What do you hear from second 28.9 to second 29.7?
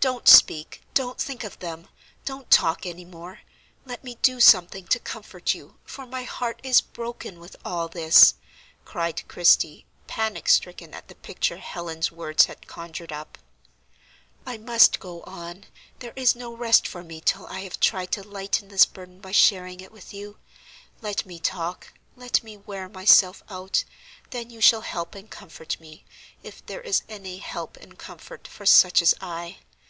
as I.